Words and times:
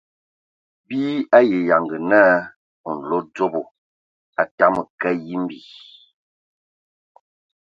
Bii 0.87 1.15
ayi 1.37 1.57
yanga 1.69 1.97
naa 2.11 2.35
nlodzobo 2.95 3.61
a 4.41 4.43
tamǝ 4.57 4.81
ka 5.01 5.09
yimbi. 5.25 5.57